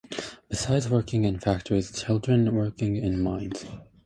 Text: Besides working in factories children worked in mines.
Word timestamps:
Besides 0.49 0.89
working 0.89 1.25
in 1.25 1.39
factories 1.39 1.91
children 1.91 2.55
worked 2.55 2.81
in 2.81 3.21
mines. 3.21 3.65